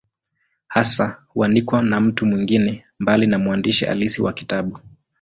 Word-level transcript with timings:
Hasa 0.67 1.19
huandikwa 1.27 1.83
na 1.83 1.99
mtu 2.01 2.25
mwingine, 2.25 2.85
mbali 2.99 3.27
na 3.27 3.39
mwandishi 3.39 3.85
halisi 3.85 4.21
wa 4.21 4.33
kitabu. 4.33 4.79